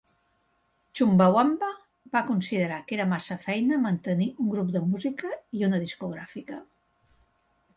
Chumbawamba 0.99 1.67
va 2.17 2.23
considerar 2.31 2.79
que 2.87 2.97
era 2.99 3.07
massa 3.13 3.37
feina 3.45 3.79
mantenir 3.83 4.31
un 4.45 4.49
grup 4.55 4.73
de 4.79 4.83
música 4.95 5.33
i 5.61 5.65
una 5.69 5.83
discogràfica. 5.85 6.63